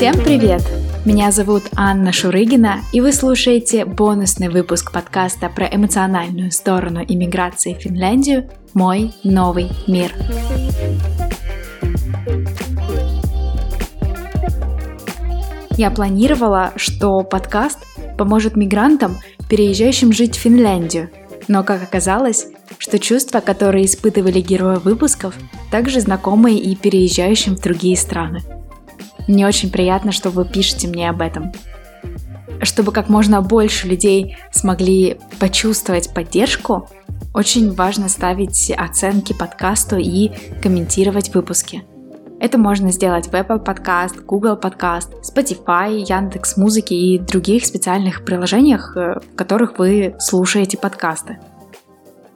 Всем 0.00 0.14
привет! 0.14 0.62
Меня 1.04 1.30
зовут 1.30 1.64
Анна 1.76 2.10
Шурыгина, 2.10 2.80
и 2.90 3.02
вы 3.02 3.12
слушаете 3.12 3.84
бонусный 3.84 4.48
выпуск 4.48 4.92
подкаста 4.92 5.50
про 5.50 5.66
эмоциональную 5.66 6.52
сторону 6.52 7.04
иммиграции 7.06 7.74
в 7.74 7.82
Финляндию 7.82 8.48
«Мой 8.72 9.12
новый 9.24 9.68
мир». 9.86 10.14
Я 15.76 15.90
планировала, 15.90 16.72
что 16.76 17.20
подкаст 17.22 17.80
поможет 18.16 18.56
мигрантам, 18.56 19.18
переезжающим 19.50 20.14
жить 20.14 20.34
в 20.34 20.40
Финляндию, 20.40 21.10
но 21.46 21.62
как 21.62 21.82
оказалось, 21.82 22.46
что 22.78 22.98
чувства, 22.98 23.40
которые 23.40 23.84
испытывали 23.84 24.40
герои 24.40 24.76
выпусков, 24.76 25.34
также 25.70 26.00
знакомы 26.00 26.54
и 26.54 26.74
переезжающим 26.74 27.54
в 27.54 27.60
другие 27.60 27.98
страны. 27.98 28.40
Мне 29.30 29.46
очень 29.46 29.70
приятно, 29.70 30.10
что 30.10 30.30
вы 30.30 30.44
пишете 30.44 30.88
мне 30.88 31.08
об 31.08 31.20
этом. 31.20 31.52
Чтобы 32.62 32.90
как 32.90 33.08
можно 33.08 33.40
больше 33.40 33.86
людей 33.86 34.36
смогли 34.50 35.20
почувствовать 35.38 36.12
поддержку, 36.12 36.88
очень 37.32 37.72
важно 37.72 38.08
ставить 38.08 38.72
оценки 38.76 39.32
подкасту 39.32 39.98
и 39.98 40.32
комментировать 40.60 41.32
выпуски. 41.32 41.84
Это 42.40 42.58
можно 42.58 42.90
сделать 42.90 43.28
в 43.28 43.32
Apple 43.32 43.64
Podcast, 43.64 44.20
Google 44.24 44.58
Podcast, 44.60 45.10
Spotify, 45.22 46.04
Яндекс 46.08 46.56
Музыки 46.56 46.94
и 46.94 47.20
других 47.20 47.66
специальных 47.66 48.24
приложениях, 48.24 48.96
э, 48.96 49.20
в 49.20 49.36
которых 49.36 49.78
вы 49.78 50.16
слушаете 50.18 50.76
подкасты. 50.76 51.38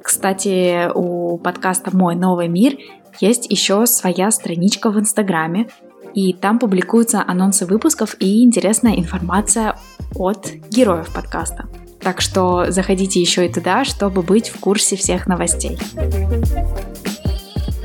Кстати, 0.01 0.93
у 0.95 1.38
подкаста 1.38 1.96
«Мой 1.96 2.15
новый 2.15 2.46
мир» 2.46 2.77
есть 3.21 3.51
еще 3.51 3.85
своя 3.87 4.30
страничка 4.30 4.90
в 4.90 5.01
Инстаграме, 5.01 5.66
и 6.15 6.32
там 6.32 6.59
публикуются 6.59 7.24
анонсы 7.26 7.66
выпусков 7.66 8.16
и 8.20 8.45
интересная 8.45 8.95
информация 8.95 9.76
от 10.15 10.51
героев 10.71 11.12
подкаста. 11.12 11.68
Так 12.01 12.21
что 12.21 12.71
заходите 12.71 13.21
еще 13.21 13.46
и 13.46 13.52
туда, 13.52 13.84
чтобы 13.84 14.23
быть 14.23 14.48
в 14.48 14.60
курсе 14.60 14.96
всех 14.96 15.26
новостей. 15.26 15.79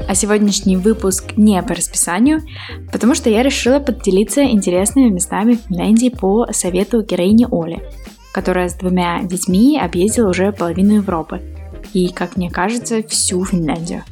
А 0.08 0.16
сегодняшний 0.16 0.76
выпуск 0.76 1.38
не 1.38 1.62
по 1.62 1.76
расписанию, 1.76 2.42
потому 2.92 3.14
что 3.14 3.30
я 3.30 3.44
решила 3.44 3.80
поделиться 3.80 4.44
интересными 4.44 5.10
местами 5.10 5.54
в 5.54 5.68
Финляндии 5.68 6.10
по 6.10 6.48
совету 6.52 7.04
героини 7.04 7.48
Оли, 7.50 7.82
которая 8.34 8.70
с 8.70 8.74
двумя 8.74 9.22
детьми 9.24 9.80
объездила 9.80 10.30
уже 10.30 10.52
половину 10.52 10.96
Европы 10.96 11.42
и, 11.94 12.10
как 12.10 12.38
мне 12.38 12.50
кажется, 12.50 13.04
всю 13.08 13.46
Финляндию. 13.46 14.04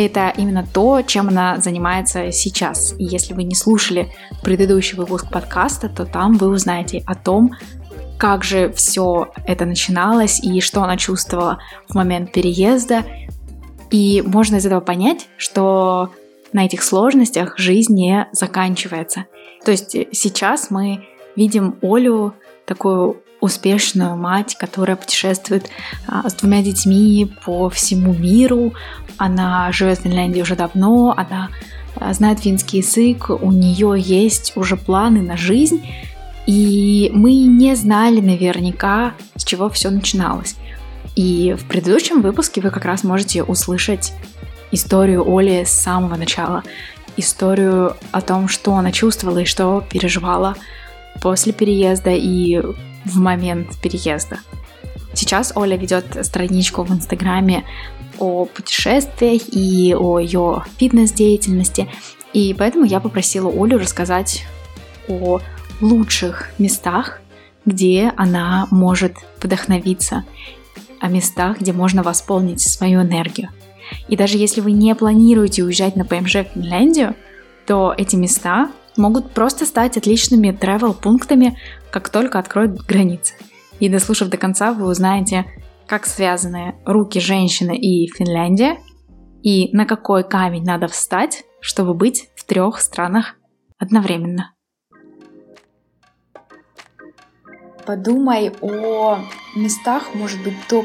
Это 0.00 0.32
именно 0.36 0.64
то, 0.64 1.02
чем 1.02 1.26
она 1.26 1.56
занимается 1.56 2.30
сейчас. 2.30 2.94
И 3.00 3.04
если 3.04 3.34
вы 3.34 3.42
не 3.42 3.56
слушали 3.56 4.12
предыдущий 4.44 4.96
выпуск 4.96 5.28
подкаста, 5.28 5.88
то 5.88 6.06
там 6.06 6.34
вы 6.34 6.50
узнаете 6.50 7.02
о 7.04 7.16
том, 7.16 7.50
как 8.16 8.44
же 8.44 8.70
все 8.70 9.32
это 9.44 9.64
начиналось 9.66 10.38
и 10.38 10.60
что 10.60 10.84
она 10.84 10.96
чувствовала 10.96 11.58
в 11.88 11.96
момент 11.96 12.30
переезда. 12.30 13.04
И 13.90 14.22
можно 14.24 14.56
из 14.56 14.66
этого 14.66 14.78
понять, 14.78 15.26
что 15.36 16.12
на 16.52 16.64
этих 16.64 16.84
сложностях 16.84 17.58
жизнь 17.58 17.92
не 17.92 18.28
заканчивается. 18.30 19.24
То 19.64 19.72
есть 19.72 19.96
сейчас 20.12 20.70
мы 20.70 21.08
видим 21.34 21.76
Олю 21.82 22.34
такую 22.66 23.20
успешную 23.40 24.16
мать, 24.16 24.56
которая 24.56 24.96
путешествует 24.96 25.70
а, 26.06 26.28
с 26.28 26.34
двумя 26.34 26.62
детьми 26.62 27.30
по 27.44 27.70
всему 27.70 28.12
миру. 28.12 28.74
Она 29.16 29.70
живет 29.72 29.98
в 29.98 30.02
Финляндии 30.02 30.40
уже 30.40 30.56
давно, 30.56 31.14
она 31.16 31.50
а, 31.96 32.12
знает 32.12 32.40
финский 32.40 32.78
язык, 32.78 33.30
у 33.30 33.52
нее 33.52 33.94
есть 33.96 34.52
уже 34.56 34.76
планы 34.76 35.22
на 35.22 35.36
жизнь, 35.36 35.86
и 36.46 37.10
мы 37.12 37.34
не 37.44 37.74
знали 37.76 38.20
наверняка, 38.20 39.14
с 39.36 39.44
чего 39.44 39.68
все 39.68 39.90
начиналось. 39.90 40.56
И 41.14 41.54
в 41.58 41.66
предыдущем 41.68 42.22
выпуске 42.22 42.60
вы 42.60 42.70
как 42.70 42.84
раз 42.84 43.04
можете 43.04 43.42
услышать 43.42 44.12
историю 44.72 45.24
Оли 45.26 45.64
с 45.64 45.70
самого 45.70 46.16
начала, 46.16 46.62
историю 47.16 47.96
о 48.12 48.20
том, 48.20 48.48
что 48.48 48.74
она 48.74 48.92
чувствовала 48.92 49.38
и 49.38 49.44
что 49.44 49.84
переживала 49.90 50.56
после 51.20 51.52
переезда 51.52 52.10
и 52.10 52.62
в 53.04 53.18
момент 53.18 53.76
переезда. 53.80 54.38
Сейчас 55.14 55.52
Оля 55.54 55.76
ведет 55.76 56.24
страничку 56.24 56.84
в 56.84 56.92
Инстаграме 56.92 57.64
о 58.18 58.44
путешествиях 58.44 59.42
и 59.50 59.94
о 59.94 60.18
ее 60.18 60.64
фитнес-деятельности. 60.78 61.88
И 62.32 62.54
поэтому 62.56 62.84
я 62.84 63.00
попросила 63.00 63.50
Олю 63.50 63.78
рассказать 63.78 64.44
о 65.08 65.40
лучших 65.80 66.50
местах, 66.58 67.20
где 67.64 68.12
она 68.16 68.66
может 68.70 69.14
вдохновиться, 69.40 70.24
о 71.00 71.08
местах, 71.08 71.60
где 71.60 71.72
можно 71.72 72.02
восполнить 72.02 72.60
свою 72.60 73.02
энергию. 73.02 73.48
И 74.08 74.16
даже 74.16 74.36
если 74.36 74.60
вы 74.60 74.72
не 74.72 74.94
планируете 74.94 75.64
уезжать 75.64 75.96
на 75.96 76.04
ПМЖ 76.04 76.36
в 76.36 76.46
Финляндию, 76.54 77.14
то 77.66 77.94
эти 77.96 78.16
места 78.16 78.70
могут 78.98 79.32
просто 79.32 79.64
стать 79.64 79.96
отличными 79.96 80.50
travel-пунктами, 80.50 81.58
как 81.90 82.08
только 82.08 82.38
откроют 82.38 82.82
границы. 82.82 83.34
И 83.80 83.88
дослушав 83.88 84.28
до 84.28 84.36
конца, 84.36 84.72
вы 84.72 84.86
узнаете, 84.86 85.46
как 85.86 86.04
связаны 86.04 86.74
руки 86.84 87.20
женщины 87.20 87.76
и 87.76 88.08
Финляндия, 88.08 88.78
и 89.42 89.74
на 89.74 89.86
какой 89.86 90.24
камень 90.24 90.64
надо 90.64 90.88
встать, 90.88 91.44
чтобы 91.60 91.94
быть 91.94 92.28
в 92.36 92.44
трех 92.44 92.80
странах 92.80 93.36
одновременно. 93.78 94.52
Подумай 97.86 98.52
о 98.60 99.18
местах, 99.56 100.14
может 100.14 100.42
быть, 100.42 100.56
топ 100.68 100.84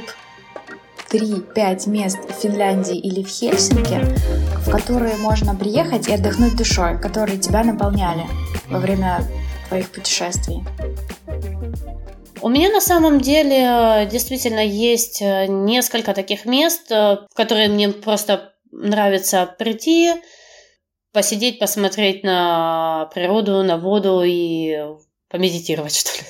3-5 1.10 1.90
мест 1.90 2.18
в 2.30 2.34
Финляндии 2.42 2.98
или 2.98 3.24
в 3.24 3.28
Хельсинки, 3.28 4.00
в 4.66 4.72
которые 4.72 5.18
можно 5.18 5.56
приехать 5.56 6.08
и 6.08 6.14
отдохнуть 6.14 6.56
душой, 6.56 7.00
которые 7.00 7.38
тебя 7.38 7.64
наполняли 7.64 8.24
во 8.70 8.80
время 8.80 9.22
твоих 9.68 9.90
путешествий? 9.90 10.64
У 12.42 12.50
меня 12.50 12.70
на 12.70 12.82
самом 12.82 13.22
деле 13.22 13.58
э, 13.58 14.10
действительно 14.10 14.66
есть 14.66 15.22
э, 15.22 15.48
несколько 15.48 16.14
таких 16.14 16.46
мест, 16.46 16.92
э, 16.92 17.18
в 17.30 17.36
которые 17.36 17.70
мне 17.70 17.90
просто 17.90 18.54
нравится 18.72 19.46
прийти, 19.58 20.14
посидеть, 21.14 21.60
посмотреть 21.60 22.24
на 22.24 23.10
природу, 23.14 23.64
на 23.64 23.78
воду 23.78 24.24
и 24.26 24.78
помедитировать, 25.30 25.96
что 25.96 26.12
ли. 26.18 26.26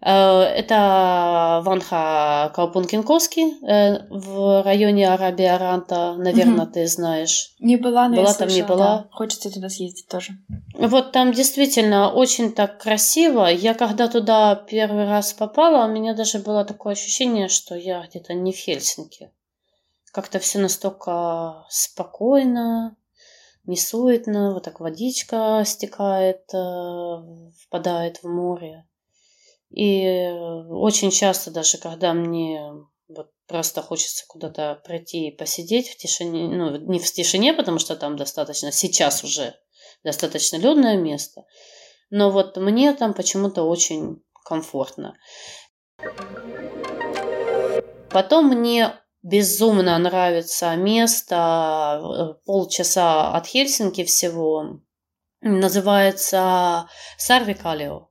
Э, 0.00 0.42
это 0.42 1.60
Ванха 1.64 2.52
Каупункинковский 2.54 3.58
э, 3.66 4.06
в 4.10 4.62
районе 4.62 5.12
Арабия 5.12 5.58
Ранта, 5.58 6.14
наверное, 6.16 6.66
угу. 6.66 6.72
ты 6.72 6.86
знаешь. 6.86 7.54
Не 7.58 7.76
была, 7.76 8.08
но 8.08 8.16
была 8.16 8.28
я 8.28 8.34
там, 8.34 8.48
слышала, 8.48 8.56
не 8.56 8.62
была. 8.62 8.98
Да. 8.98 9.08
Хочется 9.10 9.50
туда 9.50 9.68
съездить 9.68 10.06
тоже. 10.06 10.32
Вот 10.74 11.12
там 11.12 11.32
действительно 11.32 12.12
очень 12.12 12.52
так 12.52 12.78
красиво. 12.78 13.46
Я 13.46 13.74
когда 13.74 14.08
туда 14.08 14.54
первый 14.54 15.06
раз 15.06 15.32
попала, 15.32 15.86
у 15.86 15.88
меня 15.88 16.14
даже 16.14 16.38
было 16.38 16.64
такое 16.64 16.92
ощущение, 16.92 17.48
что 17.48 17.74
я 17.74 18.06
где-то 18.06 18.34
не 18.34 18.52
в 18.52 18.56
Хельсинки. 18.56 19.32
Как-то 20.12 20.38
все 20.38 20.58
настолько 20.58 21.66
спокойно, 21.68 22.96
не 23.66 23.76
суетно, 23.76 24.54
вот 24.54 24.62
так 24.62 24.80
водичка 24.80 25.62
стекает, 25.66 26.42
э, 26.54 26.58
впадает 27.60 28.22
в 28.22 28.28
море. 28.28 28.86
И 29.70 30.28
очень 30.70 31.10
часто 31.10 31.50
даже, 31.50 31.78
когда 31.78 32.14
мне 32.14 32.72
вот 33.08 33.30
просто 33.46 33.82
хочется 33.82 34.24
куда-то 34.26 34.80
пройти 34.84 35.28
и 35.28 35.36
посидеть 35.36 35.88
в 35.88 35.96
тишине, 35.96 36.48
ну, 36.48 36.76
не 36.76 36.98
в 36.98 37.10
тишине, 37.10 37.52
потому 37.54 37.78
что 37.78 37.96
там 37.96 38.16
достаточно, 38.16 38.72
сейчас 38.72 39.24
уже 39.24 39.54
достаточно 40.04 40.56
людное 40.56 40.96
место, 40.96 41.44
но 42.10 42.30
вот 42.30 42.56
мне 42.56 42.94
там 42.94 43.14
почему-то 43.14 43.62
очень 43.64 44.22
комфортно. 44.44 45.16
Потом 48.10 48.46
мне 48.46 48.94
безумно 49.22 49.98
нравится 49.98 50.74
место 50.76 52.00
э, 52.00 52.44
полчаса 52.44 53.32
от 53.32 53.46
Хельсинки 53.46 54.04
всего. 54.04 54.80
Называется 55.40 56.88
Сарвикалио. 57.16 58.07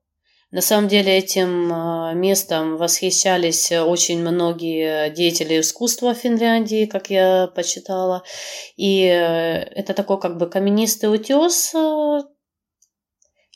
На 0.57 0.63
самом 0.63 0.88
деле 0.88 1.15
этим 1.15 1.71
а, 1.71 2.13
местом 2.13 2.77
восхищались 2.77 3.71
очень 3.71 4.19
многие 4.21 5.12
деятели 5.12 5.59
искусства 5.59 6.15
Финляндии, 6.15 6.88
как 6.88 7.12
я 7.12 7.45
почитала. 7.54 8.24
И 8.75 9.04
э, 9.04 9.59
это 9.75 9.94
такой 9.94 10.19
как 10.19 10.38
бы 10.39 10.50
каменистый 10.50 11.13
утес, 11.13 11.75
а, 11.75 12.21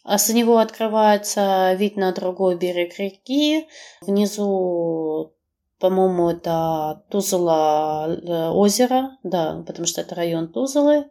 а 0.04 0.18
с 0.20 0.30
него 0.30 0.60
открывается 0.60 1.74
вид 1.74 1.98
на 1.98 2.12
другой 2.12 2.56
берег 2.56 3.00
реки. 3.00 3.68
Внизу, 4.02 5.34
по-моему, 5.80 6.30
это 6.30 7.04
Тузла 7.10 8.10
э, 8.10 8.50
озеро, 8.50 9.18
да, 9.24 9.64
потому 9.66 9.88
что 9.88 10.02
это 10.02 10.14
район 10.14 10.54
Тузлы. 10.54 11.10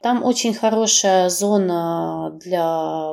Там 0.00 0.24
очень 0.24 0.54
хорошая 0.54 1.28
зона 1.28 2.30
для 2.40 2.64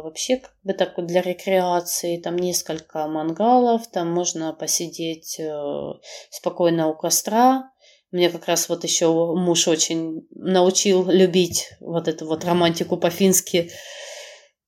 вообще 0.01 0.37
как 0.37 0.53
бы 0.63 0.73
так 0.73 1.05
для 1.05 1.21
рекреации. 1.21 2.17
Там 2.17 2.35
несколько 2.35 3.07
мангалов, 3.07 3.87
там 3.87 4.11
можно 4.11 4.53
посидеть 4.53 5.39
э, 5.39 5.93
спокойно 6.29 6.87
у 6.87 6.95
костра. 6.95 7.71
Мне 8.11 8.29
как 8.29 8.45
раз 8.45 8.69
вот 8.69 8.83
еще 8.83 9.07
муж 9.07 9.67
очень 9.67 10.27
научил 10.29 11.09
любить 11.09 11.69
вот 11.79 12.07
эту 12.07 12.27
вот 12.27 12.45
романтику 12.45 12.97
по-фински. 12.97 13.71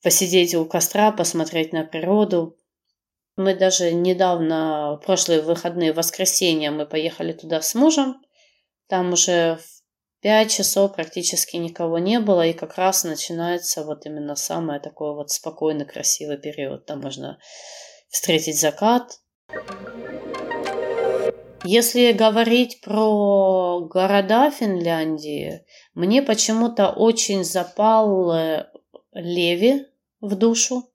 Посидеть 0.01 0.55
у 0.55 0.65
костра, 0.65 1.11
посмотреть 1.11 1.71
на 1.71 1.83
природу. 1.83 2.57
Мы 3.35 3.53
даже 3.53 3.93
недавно, 3.93 4.99
прошлые 5.05 5.41
выходные, 5.41 5.93
воскресенье, 5.93 6.71
мы 6.71 6.87
поехали 6.87 7.33
туда 7.33 7.61
с 7.61 7.75
мужем. 7.75 8.19
Там 8.87 9.13
уже 9.13 9.59
пять 10.21 10.51
часов 10.51 10.95
практически 10.95 11.57
никого 11.57 11.99
не 11.99 12.19
было, 12.19 12.45
и 12.45 12.53
как 12.53 12.75
раз 12.77 13.03
начинается 13.03 13.83
вот 13.83 14.05
именно 14.05 14.35
самый 14.35 14.79
такой 14.79 15.13
вот 15.13 15.29
спокойный, 15.31 15.85
красивый 15.85 16.37
период. 16.37 16.85
Там 16.85 17.01
можно 17.01 17.39
встретить 18.09 18.59
закат. 18.59 19.19
Если 21.63 22.11
говорить 22.11 22.81
про 22.81 23.81
города 23.81 24.51
Финляндии, 24.51 25.65
мне 25.93 26.21
почему-то 26.21 26.89
очень 26.89 27.43
запал 27.43 28.31
Леви 29.11 29.85
в 30.21 30.35
душу. 30.35 30.89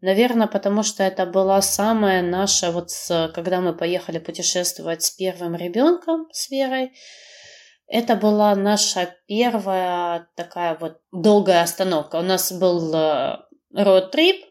Наверное, 0.00 0.46
потому 0.46 0.82
что 0.82 1.02
это 1.02 1.26
была 1.26 1.60
самая 1.60 2.22
наша, 2.22 2.70
вот 2.70 2.90
когда 3.34 3.60
мы 3.60 3.74
поехали 3.76 4.18
путешествовать 4.18 5.02
с 5.02 5.10
первым 5.10 5.56
ребенком, 5.56 6.28
с 6.32 6.50
Верой, 6.50 6.92
это 7.86 8.16
была 8.16 8.54
наша 8.54 9.14
первая 9.26 10.28
такая 10.34 10.76
вот 10.78 11.00
долгая 11.12 11.62
остановка. 11.62 12.16
У 12.16 12.22
нас 12.22 12.52
был 12.52 12.92
роуд-трип, 13.72 14.44
э, 14.44 14.46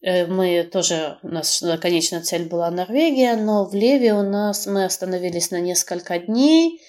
Э, 0.00 0.26
мы 0.26 0.62
тоже, 0.64 1.18
у 1.22 1.28
нас 1.28 1.62
конечная 1.80 2.22
цель 2.22 2.48
была 2.48 2.70
Норвегия, 2.70 3.36
но 3.36 3.64
в 3.64 3.74
Леве 3.74 4.14
у 4.14 4.22
нас 4.22 4.66
мы 4.66 4.84
остановились 4.84 5.50
на 5.50 5.60
несколько 5.60 6.18
дней. 6.18 6.80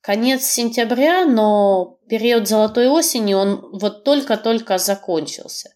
Конец 0.00 0.44
сентября, 0.44 1.24
но 1.24 1.98
период 2.08 2.46
золотой 2.46 2.88
осени, 2.88 3.34
он 3.34 3.70
вот 3.72 4.04
только-только 4.04 4.78
закончился. 4.78 5.70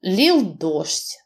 Лил 0.00 0.54
дождь. 0.54 1.18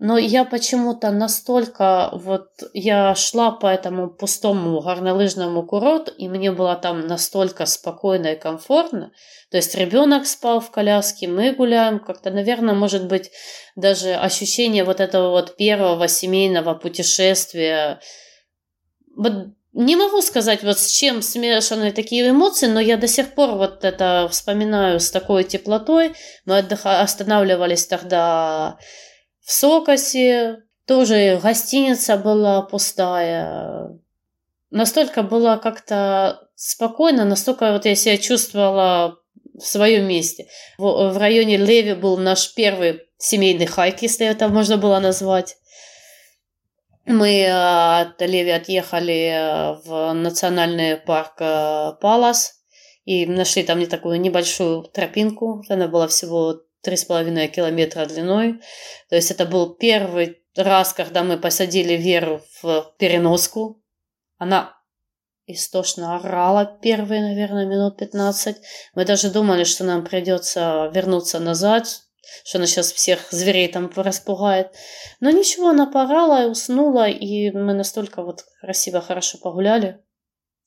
Но 0.00 0.16
я 0.16 0.44
почему-то 0.44 1.10
настолько 1.10 2.10
вот 2.12 2.50
я 2.72 3.16
шла 3.16 3.50
по 3.50 3.66
этому 3.66 4.08
пустому 4.08 4.80
горнолыжному 4.80 5.64
курорту, 5.66 6.12
и 6.16 6.28
мне 6.28 6.52
было 6.52 6.76
там 6.76 7.08
настолько 7.08 7.66
спокойно 7.66 8.28
и 8.28 8.38
комфортно. 8.38 9.10
То 9.50 9.56
есть 9.56 9.74
ребенок 9.74 10.26
спал 10.26 10.60
в 10.60 10.70
коляске, 10.70 11.26
мы 11.26 11.52
гуляем, 11.52 11.98
как-то, 11.98 12.30
наверное, 12.30 12.74
может 12.74 13.08
быть, 13.08 13.32
даже 13.74 14.14
ощущение 14.14 14.84
вот 14.84 15.00
этого 15.00 15.30
вот 15.30 15.56
первого 15.56 16.06
семейного 16.06 16.74
путешествия. 16.74 17.98
Вот 19.16 19.32
не 19.72 19.96
могу 19.96 20.22
сказать, 20.22 20.62
вот 20.62 20.78
с 20.78 20.90
чем 20.90 21.22
смешаны 21.22 21.90
такие 21.90 22.30
эмоции, 22.30 22.66
но 22.66 22.78
я 22.78 22.98
до 22.98 23.08
сих 23.08 23.34
пор 23.34 23.56
вот 23.56 23.84
это 23.84 24.28
вспоминаю 24.30 25.00
с 25.00 25.10
такой 25.10 25.42
теплотой. 25.42 26.14
Мы 26.44 26.58
отдыха... 26.58 27.00
останавливались 27.00 27.86
тогда 27.86 28.78
в 29.48 29.52
Сокосе 29.54 30.58
тоже 30.86 31.40
гостиница 31.42 32.18
была 32.18 32.60
пустая. 32.60 33.98
Настолько 34.70 35.22
было 35.22 35.56
как-то 35.56 36.50
спокойно, 36.54 37.24
настолько 37.24 37.72
вот 37.72 37.86
я 37.86 37.94
себя 37.94 38.18
чувствовала 38.18 39.16
в 39.54 39.64
своем 39.64 40.06
месте. 40.06 40.48
В, 40.76 41.12
в 41.12 41.16
районе 41.16 41.56
Леви 41.56 41.94
был 41.94 42.18
наш 42.18 42.52
первый 42.52 43.00
семейный 43.16 43.64
хайк, 43.64 44.02
если 44.02 44.26
это 44.26 44.48
можно 44.48 44.76
было 44.76 44.98
назвать. 44.98 45.56
Мы 47.06 47.40
э, 47.40 48.00
от 48.00 48.20
Леви 48.20 48.50
отъехали 48.50 49.30
э, 49.32 49.80
в 49.86 50.12
национальный 50.12 50.98
парк 50.98 51.36
э, 51.40 51.92
Палас 52.02 52.60
и 53.06 53.24
нашли 53.24 53.62
там 53.62 53.78
не 53.78 53.86
такую 53.86 54.20
небольшую 54.20 54.82
тропинку. 54.82 55.64
Она 55.70 55.88
была 55.88 56.06
всего 56.06 56.60
три 56.82 56.96
с 56.96 57.04
половиной 57.04 57.48
километра 57.48 58.06
длиной. 58.06 58.60
То 59.08 59.16
есть 59.16 59.30
это 59.30 59.46
был 59.46 59.74
первый 59.74 60.42
раз, 60.56 60.92
когда 60.92 61.22
мы 61.22 61.38
посадили 61.38 61.94
Веру 61.94 62.42
в 62.62 62.94
переноску. 62.98 63.82
Она 64.36 64.74
истошно 65.46 66.16
орала 66.16 66.66
первые, 66.82 67.22
наверное, 67.22 67.66
минут 67.66 67.96
15. 67.96 68.56
Мы 68.94 69.04
даже 69.04 69.30
думали, 69.30 69.64
что 69.64 69.84
нам 69.84 70.04
придется 70.04 70.90
вернуться 70.92 71.40
назад, 71.40 71.86
что 72.44 72.58
она 72.58 72.66
сейчас 72.66 72.92
всех 72.92 73.28
зверей 73.30 73.68
там 73.68 73.90
распугает. 73.96 74.72
Но 75.20 75.30
ничего, 75.30 75.70
она 75.70 75.86
порала 75.86 76.44
и 76.44 76.50
уснула, 76.50 77.08
и 77.08 77.50
мы 77.50 77.72
настолько 77.72 78.22
вот 78.22 78.44
красиво, 78.60 79.00
хорошо 79.00 79.38
погуляли. 79.38 79.98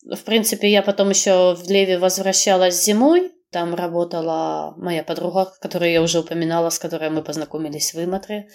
В 0.04 0.24
принципе, 0.24 0.69
я 0.69 0.81
потом 0.81 1.10
еще 1.10 1.54
в 1.54 1.69
Леве 1.69 2.00
возвращалась 2.00 2.84
зимой, 2.84 3.31
там 3.51 3.75
работала 3.75 4.74
моя 4.77 5.03
подруга, 5.03 5.51
которую 5.59 5.92
я 5.92 6.01
уже 6.01 6.19
упоминала, 6.19 6.69
с 6.69 6.80
которой 6.80 7.09
мы 7.09 7.21
познакомились 7.21 7.94
в 7.94 8.03
Иматре. 8.03 8.48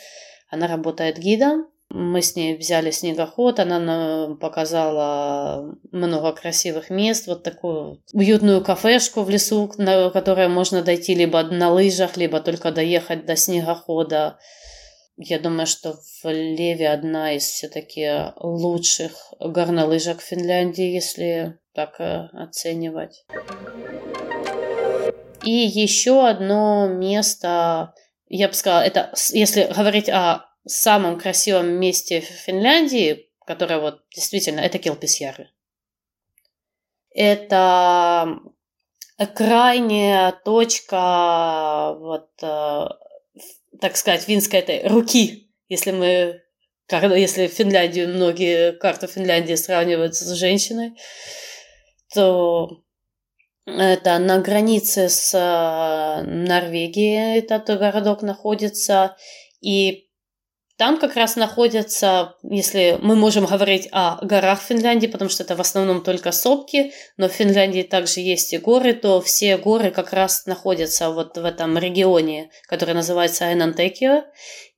Она 0.50 0.66
работает 0.66 1.18
гидом. 1.18 1.68
Мы 1.88 2.20
с 2.20 2.34
ней 2.34 2.56
взяли 2.56 2.90
снегоход, 2.90 3.60
она 3.60 3.78
нам 3.78 4.38
показала 4.38 5.76
много 5.92 6.32
красивых 6.32 6.90
мест, 6.90 7.28
вот 7.28 7.44
такую 7.44 8.02
уютную 8.12 8.64
кафешку 8.64 9.22
в 9.22 9.30
лесу, 9.30 9.70
на 9.78 10.10
которой 10.10 10.48
можно 10.48 10.82
дойти 10.82 11.14
либо 11.14 11.44
на 11.44 11.70
лыжах, 11.70 12.16
либо 12.16 12.40
только 12.40 12.72
доехать 12.72 13.24
до 13.24 13.36
снегохода. 13.36 14.36
Я 15.16 15.38
думаю, 15.38 15.66
что 15.66 15.94
в 15.94 16.28
Леве 16.28 16.88
одна 16.88 17.32
из 17.34 17.44
все-таки 17.44 18.32
лучших 18.40 19.32
горнолыжек 19.38 20.20
Финляндии, 20.20 20.92
если 20.92 21.56
так 21.72 22.00
э, 22.00 22.28
оценивать. 22.32 23.24
И 25.46 25.52
еще 25.52 26.26
одно 26.26 26.88
место, 26.88 27.94
я 28.26 28.48
бы 28.48 28.54
сказала, 28.54 28.80
это 28.80 29.12
если 29.30 29.72
говорить 29.72 30.08
о 30.08 30.44
самом 30.66 31.20
красивом 31.20 31.68
месте 31.68 32.20
в 32.20 32.24
Финляндии, 32.24 33.30
которое 33.46 33.78
вот 33.78 34.02
действительно, 34.12 34.58
это 34.58 34.80
Келписьяры. 34.80 35.50
Это 37.14 38.40
крайняя 39.36 40.32
точка, 40.44 41.94
вот, 41.96 42.28
э, 42.42 42.86
так 43.80 43.96
сказать, 43.96 44.24
финской 44.24 44.58
этой 44.58 44.88
руки, 44.88 45.48
если 45.68 45.92
мы 45.92 46.42
если 46.90 47.46
Финляндию, 47.46 48.08
многие 48.08 48.72
карту 48.72 49.06
Финляндии 49.06 49.54
сравнивают 49.54 50.16
с 50.16 50.34
женщиной, 50.34 50.96
то 52.12 52.82
это 53.66 54.18
на 54.18 54.38
границе 54.38 55.08
с 55.08 55.34
э, 55.34 56.22
Норвегией 56.22 57.38
этот 57.38 57.66
городок 57.78 58.22
находится. 58.22 59.16
И 59.60 60.06
там 60.78 60.98
как 60.98 61.16
раз 61.16 61.36
находятся, 61.36 62.36
если 62.42 62.98
мы 63.02 63.16
можем 63.16 63.46
говорить 63.46 63.88
о 63.90 64.18
горах 64.24 64.60
Финляндии, 64.60 65.08
потому 65.08 65.30
что 65.30 65.42
это 65.42 65.56
в 65.56 65.60
основном 65.60 66.02
только 66.02 66.30
сопки, 66.32 66.92
но 67.16 67.28
в 67.28 67.32
Финляндии 67.32 67.82
также 67.82 68.20
есть 68.20 68.52
и 68.52 68.58
горы, 68.58 68.92
то 68.92 69.20
все 69.20 69.56
горы 69.56 69.90
как 69.90 70.12
раз 70.12 70.46
находятся 70.46 71.10
вот 71.10 71.36
в 71.36 71.44
этом 71.44 71.76
регионе, 71.76 72.50
который 72.68 72.94
называется 72.94 73.46
Айнантекио. 73.46 74.24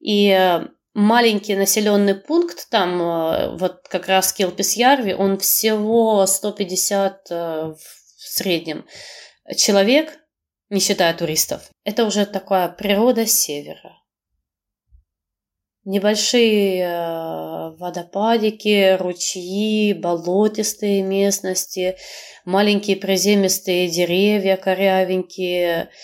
И 0.01 0.31
э, 0.31 0.61
маленький 0.95 1.57
населенный 1.57 2.15
пункт, 2.15 2.71
там 2.71 3.03
э, 3.03 3.57
вот 3.59 3.87
как 3.91 4.09
раз 4.09 4.33
Килписьярви, 4.33 5.13
он 5.13 5.37
всего 5.39 6.25
150 6.25 7.77
среднем. 8.39 8.87
Человек, 9.57 10.19
не 10.71 10.81
считая 10.81 11.15
туристов, 11.15 11.71
это 11.85 12.05
уже 12.05 12.27
такая 12.27 12.69
природа 12.69 13.27
севера. 13.27 13.95
Небольшие 15.85 16.83
э, 16.83 17.77
водопадики, 17.79 18.97
ручьи, 18.99 19.95
болотистые 19.95 21.03
местности, 21.03 21.97
маленькие 22.45 22.97
приземистые 22.97 23.89
деревья 23.89 24.57
корявенькие– 24.57 25.91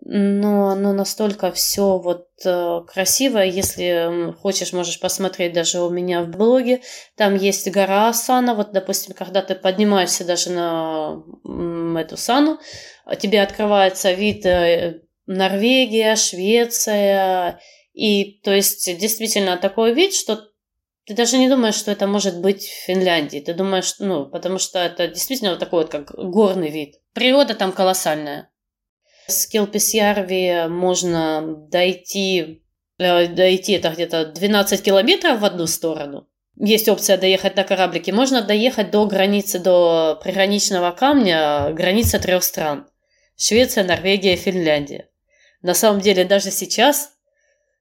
но 0.00 0.68
оно 0.68 0.92
настолько 0.92 1.50
все 1.52 1.98
вот 1.98 2.28
э, 2.44 2.80
красиво. 2.86 3.38
Если 3.38 4.32
хочешь, 4.40 4.72
можешь 4.72 5.00
посмотреть 5.00 5.52
даже 5.52 5.80
у 5.80 5.90
меня 5.90 6.22
в 6.22 6.28
блоге. 6.28 6.82
Там 7.16 7.34
есть 7.34 7.68
гора 7.70 8.08
Асана. 8.08 8.54
Вот, 8.54 8.72
допустим, 8.72 9.14
когда 9.14 9.42
ты 9.42 9.54
поднимаешься 9.54 10.24
даже 10.24 10.50
на 10.50 11.20
эту 11.98 12.16
Сану, 12.16 12.58
тебе 13.18 13.42
открывается 13.42 14.12
вид 14.12 14.46
э, 14.46 15.00
Норвегия, 15.26 16.14
Швеция. 16.14 17.60
И 17.92 18.40
то 18.44 18.52
есть 18.52 18.86
действительно 18.98 19.56
такой 19.56 19.94
вид, 19.94 20.14
что 20.14 20.44
ты 21.06 21.14
даже 21.14 21.38
не 21.38 21.48
думаешь, 21.48 21.74
что 21.74 21.90
это 21.90 22.06
может 22.06 22.40
быть 22.40 22.64
в 22.64 22.84
Финляндии. 22.86 23.40
Ты 23.40 23.52
думаешь, 23.52 23.96
ну, 23.98 24.26
потому 24.26 24.58
что 24.58 24.78
это 24.78 25.08
действительно 25.08 25.50
вот 25.50 25.58
такой 25.58 25.82
вот 25.82 25.90
как 25.90 26.12
горный 26.14 26.70
вид. 26.70 26.96
Природа 27.14 27.54
там 27.54 27.72
колоссальная. 27.72 28.50
С 29.28 29.46
Келписьярви 29.46 30.68
можно 30.68 31.42
дойти, 31.70 32.62
э, 32.98 33.26
дойти 33.28 33.72
это 33.74 33.90
где-то 33.90 34.26
12 34.26 34.82
километров 34.82 35.40
в 35.40 35.44
одну 35.44 35.66
сторону. 35.66 36.26
Есть 36.56 36.88
опция 36.88 37.18
доехать 37.18 37.54
на 37.54 37.62
кораблике. 37.62 38.12
Можно 38.12 38.42
доехать 38.42 38.90
до 38.90 39.06
границы, 39.06 39.58
до 39.58 40.18
приграничного 40.22 40.90
камня, 40.90 41.70
граница 41.72 42.18
трех 42.18 42.42
стран. 42.42 42.86
Швеция, 43.36 43.84
Норвегия, 43.84 44.34
Финляндия. 44.34 45.08
На 45.62 45.74
самом 45.74 46.00
деле 46.00 46.24
даже 46.24 46.50
сейчас 46.50 47.10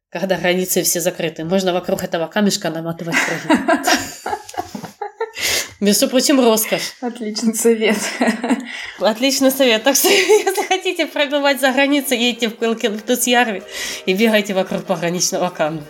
когда 0.09 0.37
границы 0.37 0.83
все 0.83 0.99
закрыты. 0.99 1.43
Можно 1.43 1.73
вокруг 1.73 2.03
этого 2.03 2.27
камешка 2.27 2.69
наматывать. 2.69 3.15
Между 5.79 6.07
прочим, 6.07 6.39
роскошь. 6.39 6.93
Отличный 7.01 7.53
совет. 7.53 7.97
Отличный 8.99 9.51
совет. 9.51 9.83
Так 9.83 9.95
что, 9.95 10.07
если 10.09 10.67
хотите 10.67 11.05
пробивать 11.05 11.61
за 11.61 11.71
границу, 11.71 12.15
едете 12.15 12.49
в 12.49 12.57
Кылкин, 12.57 12.97
в 12.97 13.01
Тусьярви 13.03 13.61
и 14.05 14.13
бегайте 14.13 14.53
вокруг 14.53 14.85
пограничного 14.85 15.49
камня. 15.49 15.83